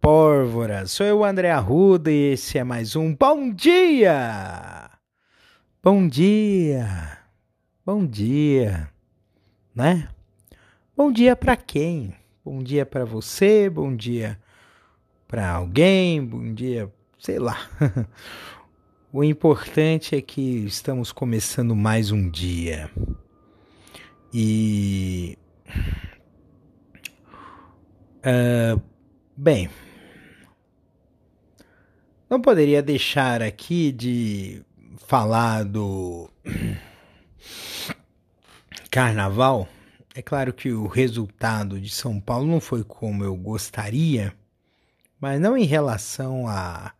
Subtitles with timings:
[0.00, 0.86] pólvora.
[0.86, 4.90] Sou eu, André Arruda, e esse é mais um Bom Dia!
[5.82, 7.18] Bom dia!
[7.84, 8.90] Bom dia,
[9.74, 10.08] né?
[10.96, 12.14] Bom dia para quem?
[12.44, 14.38] Bom dia para você, bom dia
[15.26, 17.58] para alguém, bom dia, sei lá.
[19.12, 22.90] o importante é que estamos começando mais um dia.
[24.32, 25.38] E
[28.18, 28.80] Uh,
[29.36, 29.70] bem,
[32.28, 34.62] não poderia deixar aqui de
[35.06, 36.30] falar do
[38.90, 39.68] carnaval.
[40.14, 44.34] É claro que o resultado de São Paulo não foi como eu gostaria,
[45.20, 46.92] mas não em relação à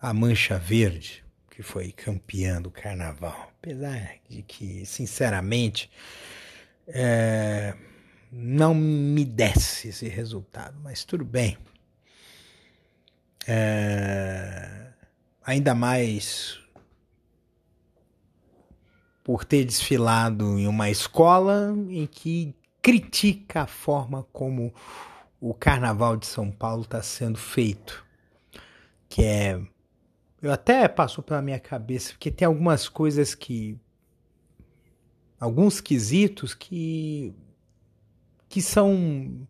[0.00, 3.52] a, a Mancha Verde, que foi campeã do carnaval.
[3.58, 5.90] Apesar de que, sinceramente,
[6.86, 7.74] é,
[8.30, 11.58] não me desse esse resultado, mas tudo bem.
[13.46, 14.92] É,
[15.42, 16.60] ainda mais
[19.24, 24.72] por ter desfilado em uma escola em que critica a forma como
[25.40, 28.04] o Carnaval de São Paulo está sendo feito,
[29.08, 29.60] que é
[30.42, 33.78] eu até passou pela minha cabeça porque tem algumas coisas que
[35.38, 37.34] alguns quesitos que
[38.48, 39.46] que são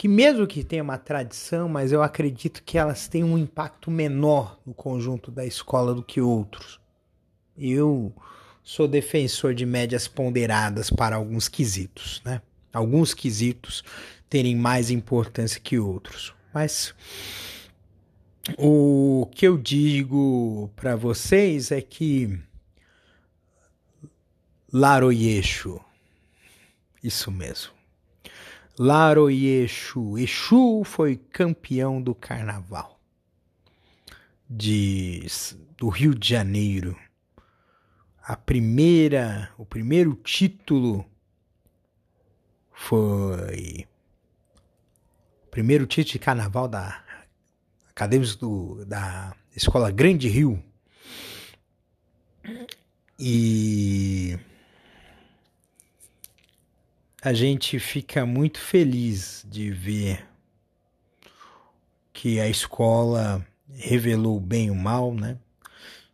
[0.00, 4.58] que mesmo que tenha uma tradição, mas eu acredito que elas têm um impacto menor
[4.64, 6.80] no conjunto da escola do que outros.
[7.54, 8.10] Eu
[8.62, 12.40] sou defensor de médias ponderadas para alguns quesitos, né?
[12.72, 13.84] Alguns quesitos
[14.26, 16.34] terem mais importância que outros.
[16.54, 16.94] Mas
[18.56, 22.40] o que eu digo para vocês é que
[24.72, 25.78] Laroyeixo,
[27.04, 27.79] isso mesmo.
[28.82, 30.16] Laro e Exu.
[30.16, 32.98] Exu foi campeão do carnaval
[34.48, 35.26] de,
[35.76, 36.98] do Rio de Janeiro.
[38.22, 41.04] A primeira, o primeiro título
[42.72, 43.86] foi
[45.44, 47.04] o primeiro título de carnaval da
[47.90, 50.64] acadêmicos do, da Escola Grande Rio.
[53.18, 54.38] E
[57.22, 60.26] a gente fica muito feliz de ver
[62.12, 65.36] que a escola revelou o bem e o mal, né?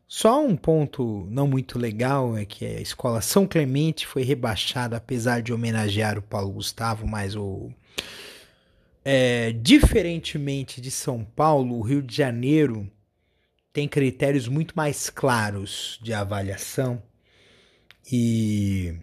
[0.08, 5.42] Só um ponto não muito legal é que a escola São Clemente foi rebaixada, apesar
[5.42, 7.70] de homenagear o Paulo Gustavo, mas o.
[9.04, 12.90] É, diferentemente de São Paulo, o Rio de Janeiro
[13.72, 17.00] tem critérios muito mais claros de avaliação
[18.10, 18.96] e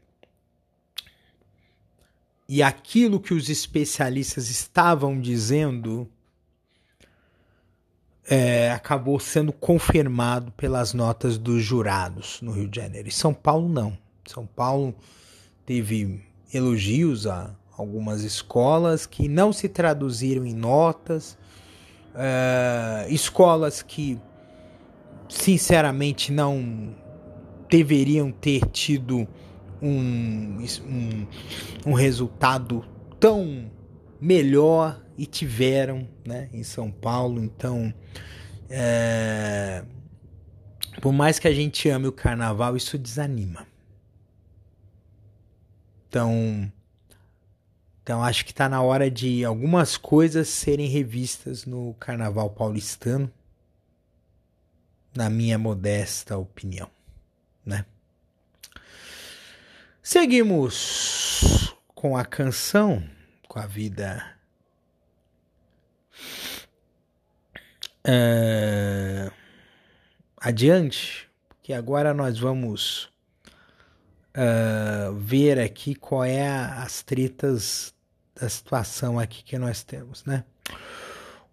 [2.47, 6.09] e aquilo que os especialistas estavam dizendo
[8.29, 13.07] é, acabou sendo confirmado pelas notas dos jurados no Rio de Janeiro.
[13.07, 13.97] E São Paulo não.
[14.25, 14.95] São Paulo
[15.65, 16.21] teve
[16.53, 21.37] elogios a algumas escolas que não se traduziram em notas,
[22.15, 24.19] é, escolas que
[25.27, 26.95] sinceramente não
[27.69, 29.27] deveriam ter tido
[29.83, 31.27] um, um,
[31.85, 32.85] um resultado
[33.19, 33.69] tão
[34.19, 37.43] melhor e tiveram né, em São Paulo.
[37.43, 37.93] Então,
[38.69, 39.83] é,
[41.01, 43.67] por mais que a gente ame o carnaval, isso desanima.
[46.07, 46.71] Então,
[48.01, 53.31] então acho que está na hora de algumas coisas serem revistas no carnaval paulistano,
[55.15, 56.89] na minha modesta opinião,
[57.65, 57.85] né?
[60.05, 63.01] Seguimos com a canção,
[63.47, 64.35] com a vida.
[68.05, 69.31] Uh,
[70.35, 71.29] adiante,
[71.61, 73.05] que agora nós vamos
[74.35, 77.95] uh, ver aqui qual é as tretas
[78.35, 80.43] da situação aqui que nós temos, né?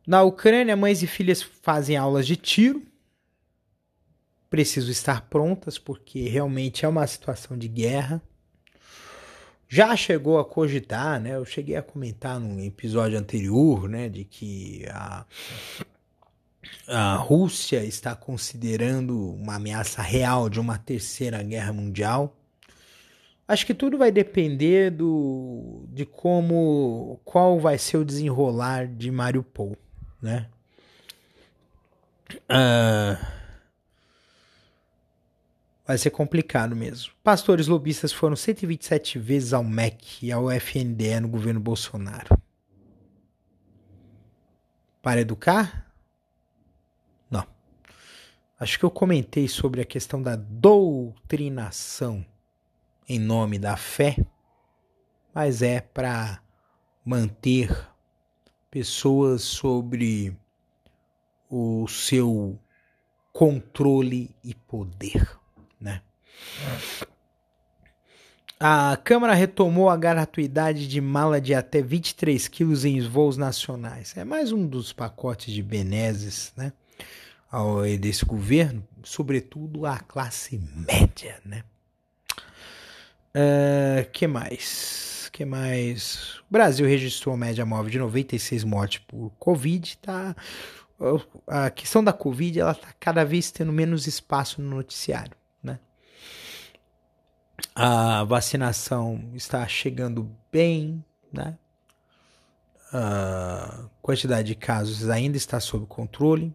[0.05, 2.85] Na Ucrânia, mães e filhas fazem aulas de tiro.
[4.50, 8.20] Precisam estar prontas porque realmente é uma situação de guerra
[9.72, 11.37] já chegou a cogitar, né?
[11.37, 15.25] Eu cheguei a comentar num episódio anterior, né, de que a,
[16.88, 22.37] a Rússia está considerando uma ameaça real de uma terceira guerra mundial.
[23.46, 29.76] Acho que tudo vai depender do, de como, qual vai ser o desenrolar de Mariupol,
[30.20, 30.49] né?
[32.50, 33.39] Uh,
[35.90, 37.12] vai ser complicado mesmo.
[37.20, 42.40] Pastores lobistas foram 127 vezes ao MEC e ao FNDE no governo Bolsonaro.
[45.02, 45.92] Para educar?
[47.28, 47.44] Não.
[48.56, 52.25] Acho que eu comentei sobre a questão da doutrinação
[53.08, 54.16] em nome da fé,
[55.34, 56.40] mas é para
[57.04, 57.76] manter
[58.70, 60.36] pessoas sobre
[61.50, 62.56] o seu
[63.32, 65.39] controle e poder,
[65.81, 66.03] né?
[68.62, 74.15] A Câmara retomou a gratuidade de mala de até 23 quilos em voos nacionais.
[74.17, 76.73] É mais um dos pacotes de benesses, né?
[77.99, 81.65] Desse governo, sobretudo a classe média, né?
[83.35, 85.31] Uh, que mais?
[85.32, 86.38] Que mais?
[86.41, 89.97] O Brasil registrou média móvel de 96 mortes por Covid.
[89.99, 90.37] Tá?
[91.47, 95.39] A questão da Covid ela está cada vez tendo menos espaço no noticiário.
[97.75, 101.05] A vacinação está chegando bem.
[101.32, 101.56] Né?
[102.93, 106.55] A quantidade de casos ainda está sob controle.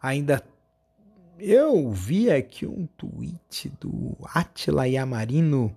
[0.00, 0.42] Ainda
[1.38, 5.76] eu vi aqui um tweet do Atila Yamarino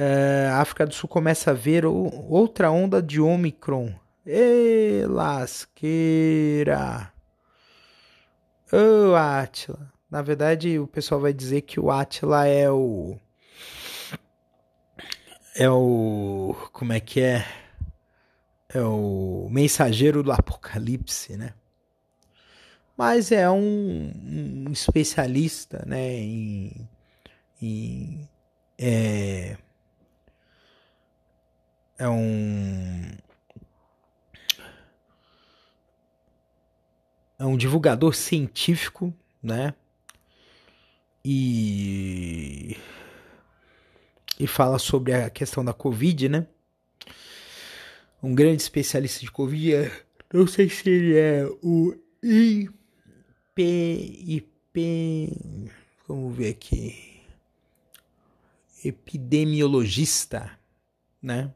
[0.00, 3.92] é, a África do Sul começa a ver outra onda de Omicron.
[4.24, 7.12] Ê, lasqueira!
[8.72, 9.92] Ô, oh, Atila.
[10.08, 13.18] Na verdade, o pessoal vai dizer que o Atila é o.
[15.60, 16.54] É o.
[16.72, 17.44] Como é que é?
[18.68, 21.52] É o mensageiro do apocalipse, né?
[22.96, 24.12] Mas é um,
[24.68, 26.14] um especialista, né?
[26.14, 26.88] Em.
[27.60, 28.28] em
[28.78, 29.56] é,
[31.98, 33.16] é um
[37.36, 39.12] é um divulgador científico,
[39.42, 39.74] né?
[41.24, 42.76] E
[44.38, 46.46] e fala sobre a questão da Covid, né?
[48.22, 49.92] Um grande especialista de Covid, é,
[50.32, 53.62] não sei se ele é o IP,
[54.26, 55.32] IP,
[56.06, 57.20] vamos ver aqui,
[58.84, 60.50] epidemiologista,
[61.22, 61.52] né?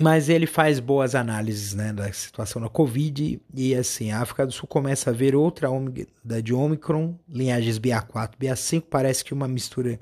[0.00, 4.52] Mas ele faz boas análises né, da situação da Covid e assim, a África do
[4.52, 10.00] Sul começa a ver outra onda de Omicron, linhagens BA4, BA5, parece que uma mistura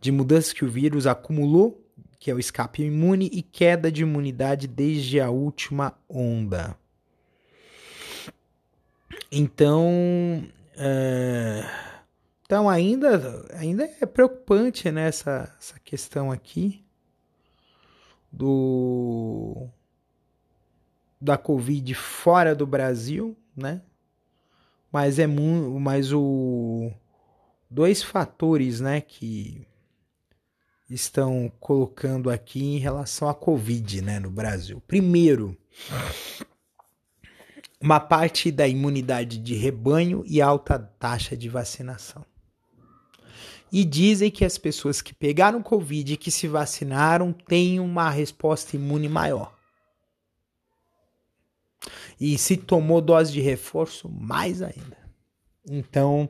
[0.00, 1.84] de mudanças que o vírus acumulou,
[2.18, 6.76] que é o escape imune e queda de imunidade desde a última onda.
[9.30, 10.44] Então,
[10.76, 11.64] é...
[12.44, 16.84] então ainda, ainda é preocupante né, essa, essa questão aqui
[18.30, 19.68] do
[21.20, 23.82] da Covid fora do Brasil, né?
[24.92, 26.92] Mas é muito, mas o
[27.70, 29.66] dois fatores, né, que
[30.88, 34.82] estão colocando aqui em relação à Covid, né, no Brasil.
[34.86, 35.56] Primeiro,
[37.80, 42.24] uma parte da imunidade de rebanho e alta taxa de vacinação
[43.72, 48.76] e dizem que as pessoas que pegaram Covid e que se vacinaram têm uma resposta
[48.76, 49.54] imune maior.
[52.18, 54.96] E se tomou dose de reforço, mais ainda.
[55.68, 56.28] Então,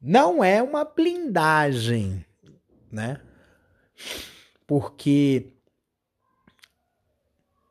[0.00, 2.24] não é uma blindagem,
[2.90, 3.20] né?
[4.66, 5.52] Porque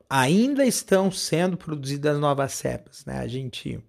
[0.10, 3.20] ainda estão sendo produzidas novas cepas, né?
[3.20, 3.82] A gente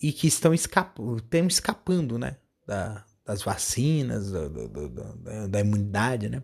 [0.00, 6.42] e que estão escapando, escapando, né, da, das vacinas, da, imunidade, né?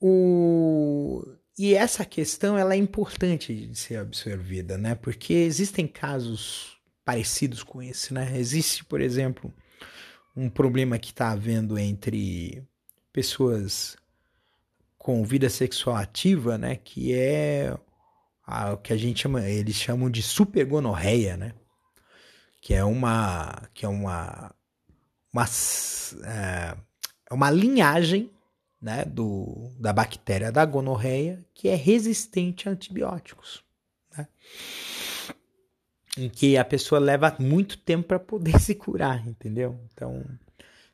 [0.00, 1.22] O,
[1.58, 4.94] e essa questão ela é importante de ser absorvida, né?
[4.94, 8.38] Porque existem casos parecidos com esse, né?
[8.38, 9.52] Existe, por exemplo,
[10.34, 12.66] um problema que está havendo entre
[13.12, 13.96] pessoas
[14.98, 16.76] com vida sexual ativa, né?
[16.76, 17.76] Que é
[18.72, 21.54] o que a gente chama, eles chamam de supergonorreia, né?
[22.60, 24.54] Que é uma, que é uma
[25.32, 25.44] uma,
[26.24, 26.76] é,
[27.30, 28.30] é, uma linhagem
[28.80, 33.62] né, do, da bactéria da gonorreia que é resistente a antibióticos.
[34.16, 34.26] Né?
[36.18, 39.78] Em que a pessoa leva muito tempo para poder se curar, entendeu?
[39.92, 40.24] Então,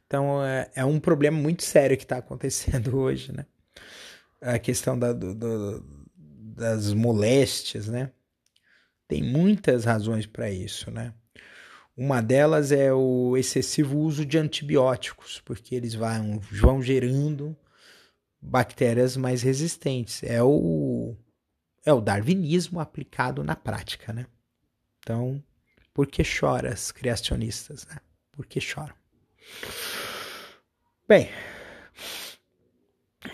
[0.06, 3.46] então é, é um problema muito sério que está acontecendo hoje, né?
[4.40, 8.12] A questão da, do, do, das moléstias, né?
[9.08, 11.12] Tem muitas razões para isso, né?
[11.96, 17.56] Uma delas é o excessivo uso de antibióticos, porque eles vão, vão gerando
[18.40, 20.22] bactérias mais resistentes.
[20.22, 21.16] É o,
[21.84, 24.26] é o darwinismo aplicado na prática, né?
[24.98, 25.42] Então,
[25.94, 27.96] por que choras, criacionistas, né?
[28.30, 28.94] Por que choram?
[31.08, 31.28] Bem,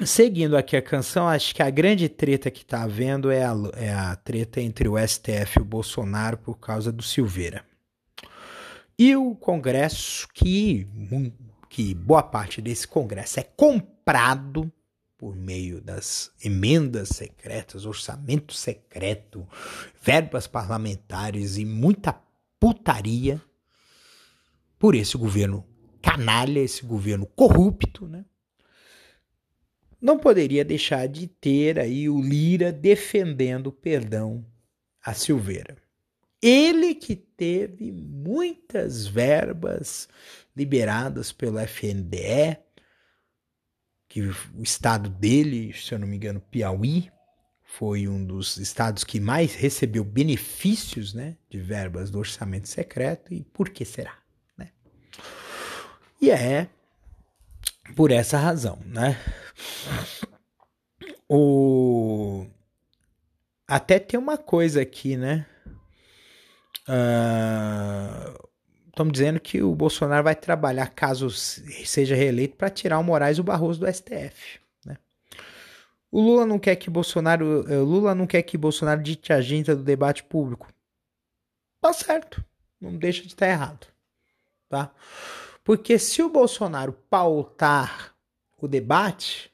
[0.04, 3.90] seguindo aqui a canção, acho que a grande treta que tá havendo é a, é
[3.90, 7.64] a treta entre o STF e o Bolsonaro por causa do Silveira.
[8.98, 10.86] E o Congresso, que,
[11.70, 14.70] que boa parte desse Congresso é comprado
[15.16, 19.48] por meio das emendas secretas, orçamento secreto,
[20.02, 22.20] verbas parlamentares e muita
[22.60, 23.40] putaria
[24.78, 25.71] por esse governo
[26.02, 28.24] canalha, esse governo corrupto, né?
[30.00, 34.44] Não poderia deixar de ter aí o Lira defendendo o perdão
[35.04, 35.76] a Silveira.
[36.42, 40.08] Ele que teve muitas verbas
[40.56, 42.58] liberadas pelo FNDE,
[44.08, 47.10] que o estado dele, se eu não me engano, Piauí,
[47.62, 53.32] foi um dos estados que mais recebeu benefícios né, de verbas do orçamento secreto.
[53.32, 54.18] E por que será?
[54.58, 54.70] Né?
[56.22, 56.68] E é
[57.96, 59.18] por essa razão, né?
[61.28, 62.46] O...
[63.66, 65.44] Até tem uma coisa aqui, né?
[68.86, 73.38] Estamos uh, dizendo que o Bolsonaro vai trabalhar, caso seja reeleito, para tirar o Moraes
[73.38, 74.60] e o Barroso do STF.
[74.84, 74.96] Né?
[76.08, 79.74] O Lula não quer que Bolsonaro, eh, Lula não quer que Bolsonaro dite a agenda
[79.74, 80.68] do debate público.
[81.80, 82.44] Tá certo,
[82.80, 83.88] não deixa de estar errado,
[84.68, 84.94] tá?
[85.64, 88.14] Porque se o Bolsonaro pautar
[88.58, 89.52] o debate,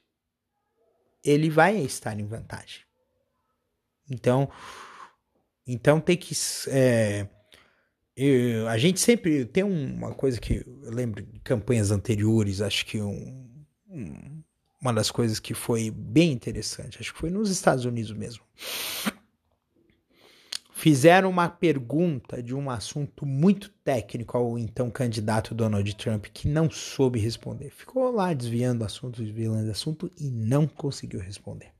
[1.23, 2.81] ele vai estar em vantagem.
[4.09, 4.49] Então,
[5.65, 6.33] então tem que.
[6.67, 7.27] É,
[8.15, 12.99] eu, a gente sempre tem uma coisa que eu lembro de campanhas anteriores, acho que
[12.99, 14.43] um, um,
[14.81, 18.43] uma das coisas que foi bem interessante, acho que foi nos Estados Unidos mesmo.
[20.79, 26.71] Fizeram uma pergunta de um assunto muito técnico ao então candidato Donald Trump que não
[26.71, 27.69] soube responder.
[27.69, 31.73] Ficou lá desviando assunto, desviando assunto e não conseguiu responder.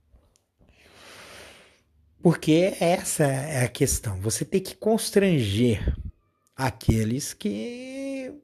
[2.22, 4.20] Porque essa é a questão.
[4.20, 5.96] Você tem que constranger
[6.54, 8.34] aqueles que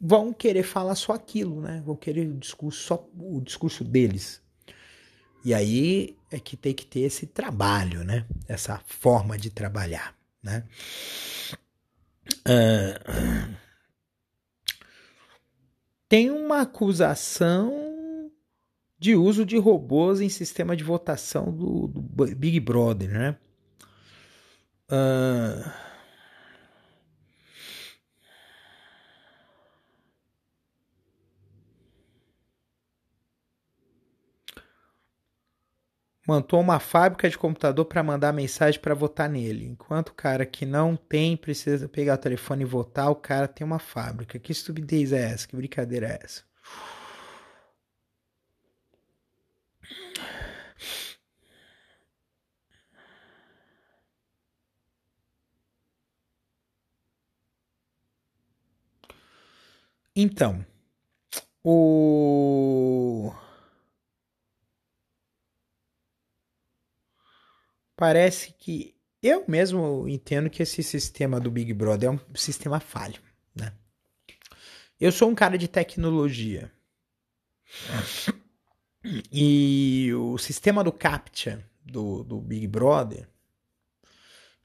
[0.00, 1.80] vão querer falar só aquilo, né?
[1.86, 4.42] Vão querer o discurso só o discurso deles.
[5.48, 8.26] E aí é que tem que ter esse trabalho, né?
[8.46, 10.62] Essa forma de trabalhar, né?
[12.46, 13.56] Uh,
[16.06, 18.30] tem uma acusação
[18.98, 23.36] de uso de robôs em sistema de votação do, do Big Brother, né?
[24.90, 25.87] Uh...
[36.28, 39.64] Montou uma fábrica de computador para mandar mensagem para votar nele.
[39.64, 43.66] Enquanto o cara que não tem precisa pegar o telefone e votar, o cara tem
[43.66, 44.38] uma fábrica.
[44.38, 45.48] Que estupidez é essa?
[45.48, 46.42] Que brincadeira é essa?
[60.14, 60.64] Então,
[61.64, 63.32] o
[67.98, 73.20] parece que eu mesmo entendo que esse sistema do Big Brother é um sistema falho,
[73.52, 73.72] né?
[75.00, 76.72] Eu sou um cara de tecnologia.
[79.32, 83.28] E o sistema do CAPTCHA do, do Big Brother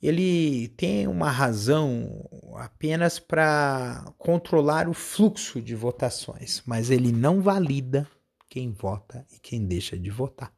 [0.01, 8.05] ele tem uma razão apenas para controlar o fluxo de votações, mas ele não valida
[8.49, 10.53] quem vota e quem deixa de votar.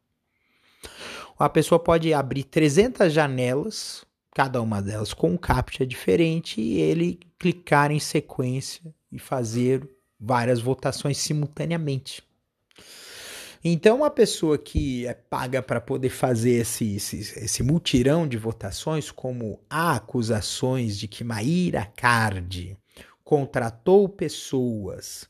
[1.37, 7.19] A pessoa pode abrir 300 janelas, cada uma delas com um captcha diferente, e ele
[7.37, 9.87] clicar em sequência e fazer
[10.19, 12.23] várias votações simultaneamente.
[13.67, 19.09] Então, uma pessoa que é paga para poder fazer esse, esse, esse, mutirão de votações,
[19.09, 22.77] como há acusações de que Maíra Cardi
[23.23, 25.27] contratou pessoas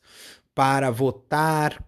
[0.54, 1.82] para votar,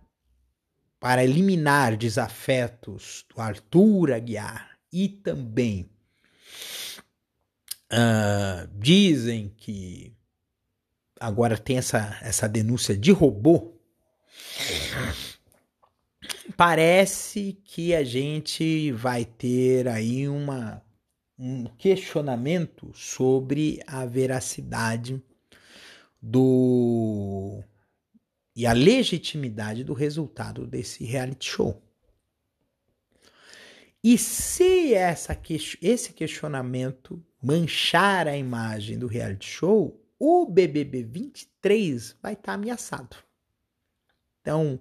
[1.00, 5.88] para eliminar desafetos do Arthur Aguiar e também
[7.92, 10.12] uh, dizem que
[11.20, 13.74] agora tem essa, essa denúncia de robô.
[16.56, 20.82] Parece que a gente vai ter aí uma
[21.38, 25.22] um questionamento sobre a veracidade
[26.20, 27.62] do
[28.58, 31.80] e a legitimidade do resultado desse reality show.
[34.02, 35.40] E se essa,
[35.80, 43.16] esse questionamento manchar a imagem do reality show, o BBB 23 vai estar tá ameaçado.
[44.40, 44.80] Então,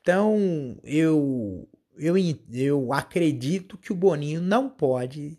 [0.00, 2.16] então eu, eu,
[2.50, 5.38] eu acredito que o Boninho não pode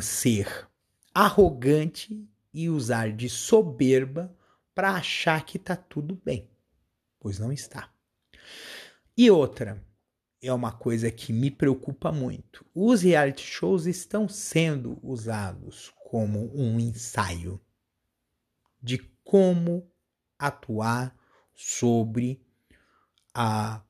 [0.00, 0.66] ser
[1.12, 4.34] arrogante e usar de soberba
[4.78, 6.48] para achar que está tudo bem,
[7.18, 7.92] pois não está.
[9.16, 9.84] E outra,
[10.40, 12.64] é uma coisa que me preocupa muito.
[12.72, 17.60] Os reality shows estão sendo usados como um ensaio
[18.80, 19.90] de como
[20.38, 21.12] atuar
[21.56, 22.40] sobre
[23.34, 23.82] a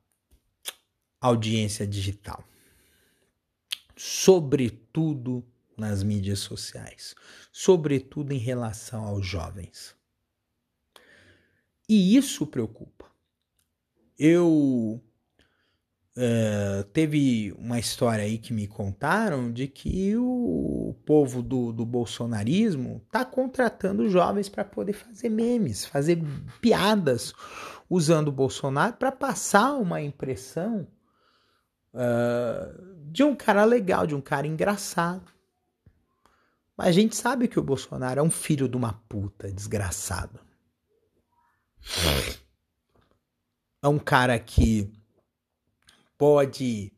[1.21, 2.43] audiência digital,
[3.95, 7.13] sobretudo nas mídias sociais,
[7.51, 9.98] sobretudo em relação aos jovens.
[11.89, 13.05] E isso preocupa.
[14.17, 15.01] Eu
[16.21, 23.01] Uh, teve uma história aí que me contaram de que o povo do, do bolsonarismo
[23.05, 26.21] está contratando jovens para poder fazer memes, fazer
[26.59, 27.33] piadas
[27.89, 30.85] usando o Bolsonaro para passar uma impressão
[31.93, 35.31] uh, de um cara legal, de um cara engraçado.
[36.75, 40.48] Mas a gente sabe que o Bolsonaro é um filho de uma puta desgraçado.
[43.81, 44.91] É um cara que
[46.17, 46.91] pode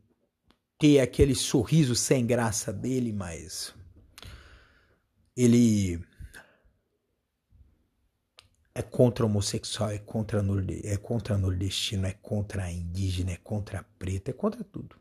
[0.79, 3.73] ter aquele sorriso sem graça dele, mas
[5.37, 6.03] ele
[8.73, 10.41] é contra homossexual, é contra,
[10.83, 14.99] é contra nordestino, é contra indígena, é contra preto, é contra tudo.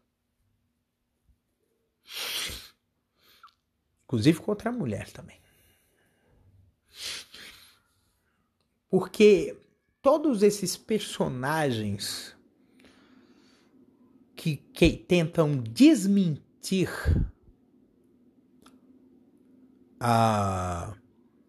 [4.04, 5.40] Inclusive contra a mulher também.
[8.90, 9.56] Porque
[10.02, 12.36] todos esses personagens
[14.34, 16.88] que, que tentam desmentir
[19.98, 20.94] a,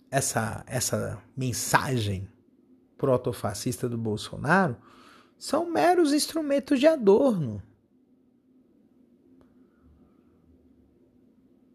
[0.10, 2.30] essa, essa mensagem
[2.98, 4.76] protofascista do Bolsonaro
[5.38, 7.64] são meros instrumentos de adorno.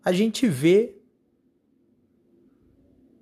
[0.05, 0.97] A gente vê,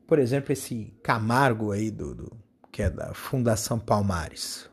[0.07, 2.44] por exemplo, esse Camargo aí do, do
[2.75, 4.69] que é da Fundação Palmares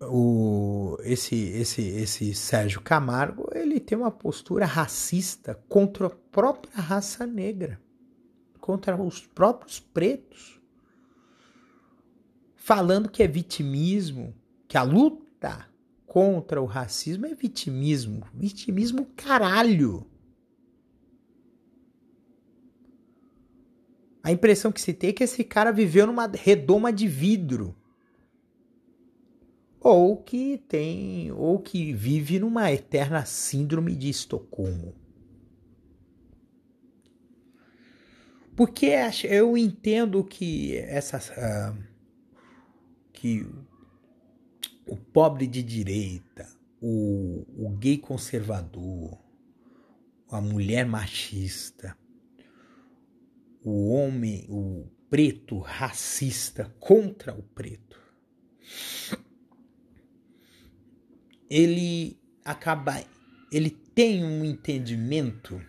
[0.00, 7.26] o, esse, esse, esse Sérgio Camargo ele tem uma postura racista contra a própria raça
[7.26, 7.80] negra,
[8.60, 10.60] contra os próprios pretos,
[12.56, 14.34] falando que é vitimismo,
[14.66, 15.66] que a luta
[16.04, 18.26] contra o racismo é vitimismo.
[18.32, 20.06] Vitimismo caralho.
[24.22, 27.74] A impressão que se tem é que esse cara viveu numa redoma de vidro
[29.80, 34.94] ou que tem ou que vive numa eterna síndrome de Estocolmo.
[38.56, 38.90] Porque
[39.24, 41.78] eu entendo que essa uh,
[43.12, 43.46] que
[44.84, 46.48] o pobre de direita,
[46.80, 49.16] o, o gay conservador,
[50.28, 51.96] a mulher machista,
[53.68, 57.98] o homem, o preto racista contra o preto
[61.48, 63.02] ele acaba,
[63.50, 65.60] ele tem um entendimento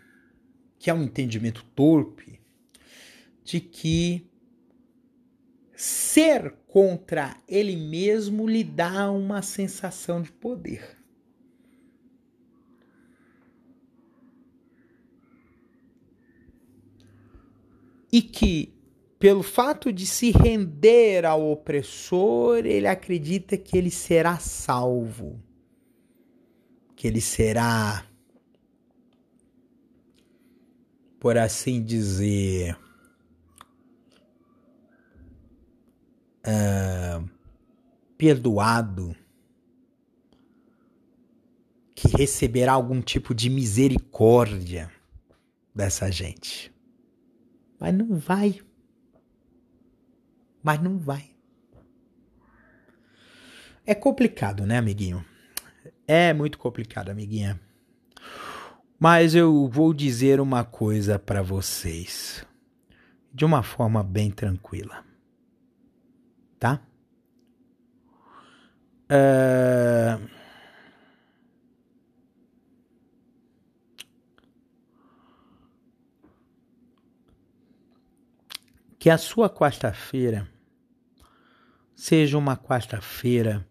[0.77, 2.39] que é um entendimento torpe
[3.43, 4.29] de que
[5.75, 10.98] ser contra ele mesmo lhe dá uma sensação de poder.
[18.11, 18.73] E que,
[19.17, 25.39] pelo fato de se render ao opressor, ele acredita que ele será salvo
[26.99, 28.05] que ele será,
[31.17, 32.77] por assim dizer,
[36.45, 37.29] uh,
[38.17, 39.15] perdoado,
[41.95, 44.91] que receberá algum tipo de misericórdia
[45.73, 46.69] dessa gente.
[47.79, 48.61] Mas não vai.
[50.61, 51.29] Mas não vai.
[53.85, 55.25] É complicado, né, amiguinho?
[56.07, 57.59] É muito complicado, amiguinha.
[58.99, 62.45] Mas eu vou dizer uma coisa para vocês,
[63.33, 65.05] de uma forma bem tranquila,
[66.59, 66.81] tá?
[69.09, 70.38] Uh...
[78.99, 80.47] Que a sua quarta-feira
[81.95, 83.67] seja uma quarta-feira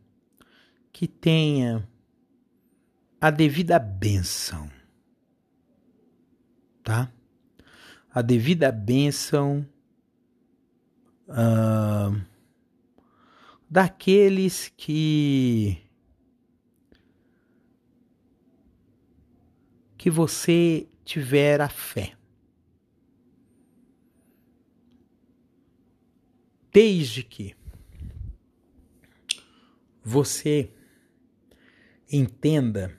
[0.93, 1.88] que tenha
[3.21, 4.71] a devida bênção,
[6.83, 7.12] tá?
[8.11, 9.69] A devida bênção
[11.29, 12.21] uh,
[13.69, 15.83] daqueles que
[19.97, 22.18] que você tiver a fé.
[26.81, 27.57] Desde que
[30.01, 30.73] você
[32.09, 32.97] entenda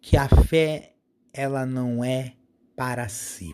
[0.00, 0.94] que a fé
[1.32, 2.36] ela não é
[2.76, 3.52] para si.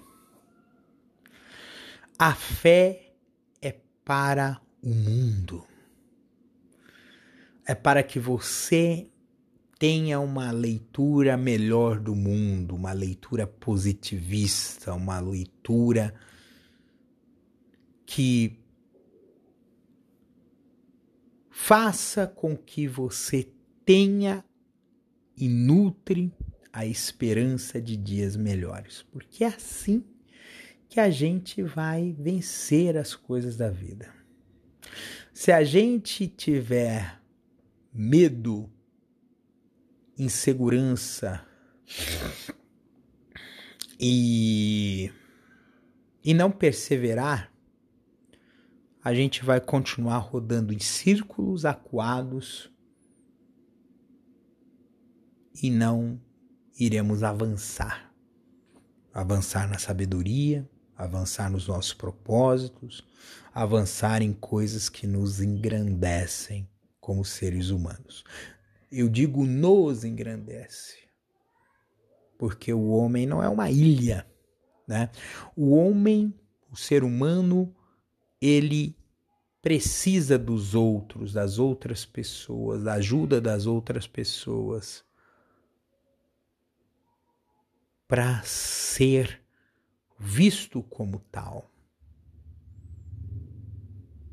[2.18, 3.14] A fé
[3.62, 5.66] é para o mundo.
[7.66, 9.10] É para que você
[9.78, 16.14] tenha uma leitura melhor do mundo, uma leitura positivista, uma leitura
[18.14, 18.58] que
[21.48, 23.50] faça com que você
[23.86, 24.44] tenha
[25.34, 26.30] e nutre
[26.70, 30.04] a esperança de dias melhores, porque é assim
[30.90, 34.12] que a gente vai vencer as coisas da vida.
[35.32, 37.18] Se a gente tiver
[37.94, 38.70] medo
[40.18, 41.46] insegurança
[43.98, 45.10] e,
[46.22, 47.51] e não perseverar,
[49.02, 52.70] a gente vai continuar rodando em círculos acuados
[55.60, 56.20] e não
[56.78, 58.12] iremos avançar.
[59.12, 63.04] Avançar na sabedoria, avançar nos nossos propósitos,
[63.52, 66.68] avançar em coisas que nos engrandecem
[67.00, 68.24] como seres humanos.
[68.90, 71.02] Eu digo nos engrandece.
[72.38, 74.26] Porque o homem não é uma ilha,
[74.86, 75.10] né?
[75.56, 76.32] O homem,
[76.70, 77.74] o ser humano,
[78.42, 78.96] ele
[79.62, 85.04] precisa dos outros, das outras pessoas, da ajuda das outras pessoas
[88.08, 89.40] para ser
[90.18, 91.70] visto como tal,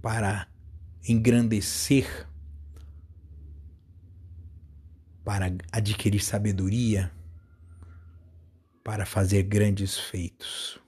[0.01, 0.47] para
[1.07, 2.27] engrandecer
[5.29, 7.11] para adquirir sabedoria,
[8.83, 10.81] para fazer grandes feitos.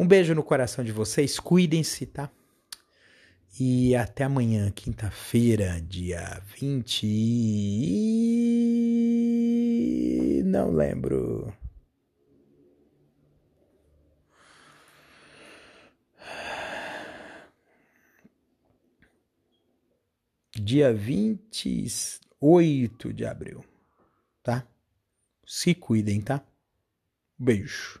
[0.00, 2.30] Um beijo no coração de vocês, cuidem-se, tá?
[3.60, 7.02] E até amanhã, quinta-feira, dia 20.
[7.04, 8.32] E...
[10.46, 11.52] Não lembro.
[20.58, 23.62] dia 28 de abril,
[24.42, 24.66] tá?
[25.44, 26.42] Se cuidem, tá?
[27.38, 28.00] Beijo.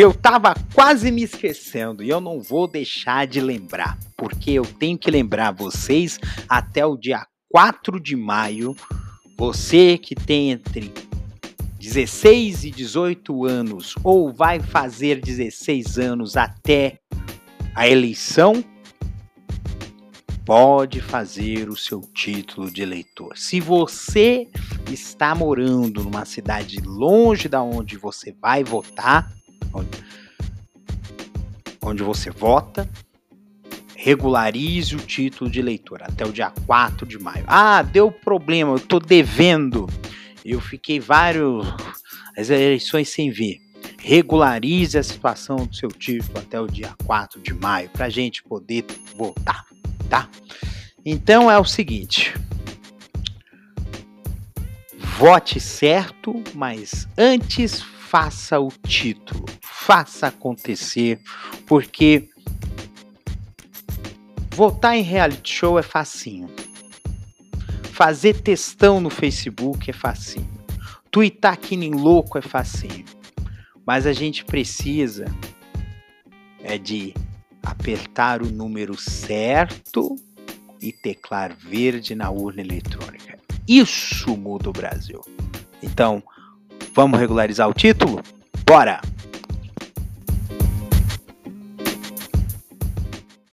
[0.00, 4.96] Eu tava quase me esquecendo e eu não vou deixar de lembrar, porque eu tenho
[4.96, 8.76] que lembrar vocês até o dia 4 de maio,
[9.36, 10.94] você que tem entre
[11.80, 17.00] 16 e 18 anos ou vai fazer 16 anos até
[17.74, 18.64] a eleição,
[20.46, 23.36] pode fazer o seu título de eleitor.
[23.36, 24.46] Se você
[24.92, 29.36] está morando numa cidade longe da onde você vai votar,
[31.82, 32.88] onde, você vota,
[33.96, 37.44] regularize o título de eleitor até o dia 4 de maio.
[37.46, 39.88] Ah, deu problema, eu estou devendo.
[40.44, 41.66] Eu fiquei vários
[42.38, 43.60] as eleições sem ver.
[43.98, 48.44] Regularize a situação do seu título até o dia 4 de maio para a gente
[48.44, 48.84] poder
[49.16, 49.66] votar,
[50.08, 50.28] tá?
[51.04, 52.32] Então é o seguinte:
[55.18, 61.20] vote certo, mas antes faça o título, faça acontecer,
[61.66, 62.30] porque
[64.50, 66.48] votar em reality show é facinho.
[67.92, 70.48] Fazer textão no Facebook é facinho.
[71.10, 73.04] Twittar que nem louco é facinho.
[73.86, 75.26] Mas a gente precisa
[76.62, 77.12] é de
[77.62, 80.16] apertar o número certo
[80.80, 83.38] e teclar verde na urna eletrônica.
[83.68, 85.20] Isso muda o Brasil.
[85.82, 86.22] Então,
[86.94, 88.22] vamos regularizar o título?
[88.66, 89.00] Bora!